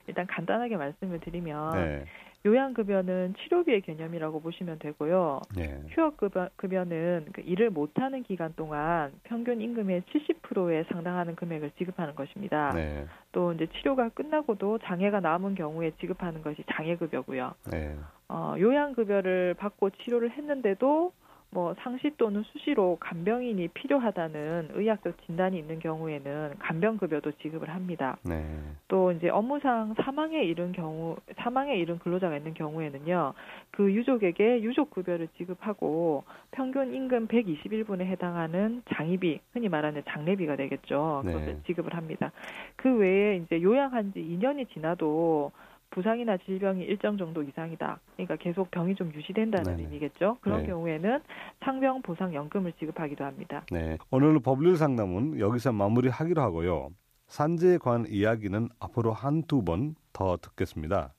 일단 0.08 0.26
간단하게 0.26 0.78
말씀을 0.78 1.19
드리면 1.19 1.72
네. 1.74 2.06
요양급여는 2.45 3.36
치료비의 3.39 3.82
개념이라고 3.82 4.39
보시면 4.41 4.80
되고요. 4.80 5.41
네. 5.56 5.82
휴업급여는 5.89 7.28
그 7.34 7.41
일을 7.41 7.69
못하는 7.69 8.23
기간 8.23 8.54
동안 8.56 9.12
평균 9.23 9.62
임금의 9.62 10.04
70%에 10.04 10.86
상당하는 10.91 11.36
금액을 11.36 11.71
지급하는 11.78 12.15
것입니다. 12.15 12.71
네. 12.73 13.06
또 13.32 13.52
이제 13.54 13.67
치료가 13.78 14.10
끝나고도 14.10 14.80
장애가 14.80 15.19
남은 15.19 15.56
경우에 15.56 15.91
지급하는 15.99 16.41
것이 16.41 16.63
장애급여고요. 16.71 17.54
네. 17.71 17.95
어, 18.30 18.56
요양급여를 18.58 19.56
받고 19.56 19.89
치료를 19.89 20.32
했는데도 20.32 21.12
뭐 21.52 21.76
상시 21.80 22.12
또는 22.18 22.44
수시로 22.44 22.98
간병인이 23.00 23.70
필요하다는 23.70 24.70
의학적 24.74 25.26
진단이 25.26 25.58
있는 25.58 25.80
경우에는 25.80 26.56
간병 26.60 26.98
급여도 26.98 27.32
지급을 27.42 27.70
합니다. 27.70 28.18
네. 28.24 28.46
또 28.88 29.12
이제 29.12 29.30
업무상 29.30 29.96
사망에 29.96 30.44
이른 30.44 30.72
경우 30.72 31.18
사망에 31.38 31.76
이른 31.76 31.98
근로자가 32.00 32.38
있는 32.38 32.54
경우에는요 32.54 33.34
그 33.72 33.92
유족에게 33.92 34.62
유족 34.62 34.92
급여를 34.92 35.28
지급하고 35.38 36.24
평균 36.52 36.94
임금 36.94 37.28
121분에 37.28 38.02
해당하는 38.02 38.84
장의비 38.94 39.40
흔히 39.54 39.70
말하는 39.70 40.04
장례비가 40.08 40.56
되겠죠 40.56 41.24
네. 41.26 41.34
그것을 41.34 41.58
지급을 41.66 41.96
합니다 41.96 42.32
그 42.76 42.96
외에 42.98 43.38
이제 43.38 43.62
요양한 43.62 44.14
지 44.14 44.20
2년이 44.20 44.70
지나도 44.74 45.52
부상이나 45.91 46.38
질병이 46.38 46.84
일정 46.84 47.17
정도 47.17 47.41
이상이다. 47.43 47.99
그러니까 48.15 48.36
계속 48.38 48.69
병이 48.71 48.95
좀 48.95 49.12
유지된다는 49.13 49.75
네네. 49.75 49.84
의미겠죠. 49.84 50.38
그런 50.41 50.62
네. 50.62 50.67
경우에는 50.67 51.19
상병 51.63 52.02
보상 52.04 52.34
연금을 52.34 52.73
지급하기도 52.73 53.23
합니다. 53.23 53.63
네. 53.71 53.97
오늘 54.12 54.39
법률 54.39 54.78
상담은 54.78 55.39
여기서 55.39 55.71
마무리하기로 55.71 56.41
하고요. 56.41 56.89
산재에 57.28 57.78
관한 57.78 58.06
이야기는 58.10 58.69
앞으로 58.80 59.13
한 59.13 59.43
두 59.43 59.62
번 59.63 59.95
더 60.13 60.38
듣겠습니다. 60.38 61.13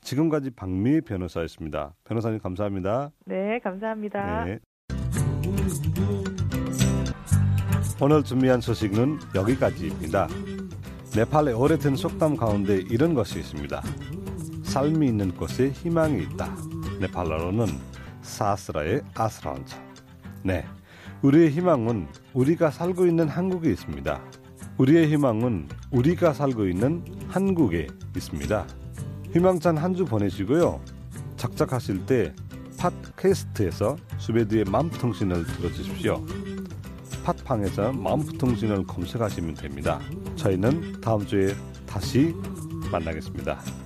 지금까지 0.00 0.50
박미애 0.50 1.00
변호사였습니다. 1.02 1.94
변호사님 2.04 2.38
감사합니다. 2.40 3.10
네, 3.26 3.58
감사합니다. 3.60 4.44
네. 4.46 4.58
오늘 8.00 8.24
준비한 8.24 8.60
소식은 8.60 9.18
여기까지입니다. 9.34 10.26
네팔의 11.14 11.52
오래된 11.54 11.96
속담 11.96 12.36
가운데 12.36 12.76
이런 12.78 13.12
것이 13.12 13.38
있습니다. 13.40 13.82
삶이 14.62 15.06
있는 15.06 15.34
곳에 15.34 15.68
희망이 15.70 16.22
있다. 16.22 16.56
네팔어로는 17.00 17.66
사스라의 18.22 19.02
아스라운차. 19.14 19.78
네, 20.42 20.64
우리의 21.20 21.50
희망은 21.50 22.08
우리가 22.32 22.70
살고 22.70 23.06
있는 23.06 23.28
한국에 23.28 23.70
있습니다. 23.70 24.22
우리의 24.78 25.08
희망은 25.12 25.68
우리가 25.90 26.32
살고 26.32 26.66
있는 26.66 27.04
한국에 27.28 27.88
있습니다. 28.16 28.66
희망찬 29.34 29.76
한 29.76 29.94
주 29.94 30.06
보내시고요. 30.06 30.80
작작하실 31.36 32.06
때 32.06 32.34
팟캐스트에서 32.78 33.96
수베드의 34.16 34.64
맘통신을 34.64 35.44
들어주십시오. 35.44 36.24
팟팡에서 37.22 37.92
맘통신을 37.92 38.86
검색하시면 38.86 39.54
됩니다. 39.54 40.00
저희는 40.42 41.00
다음 41.00 41.24
주에 41.24 41.54
다시 41.86 42.34
만나겠습니다. 42.90 43.81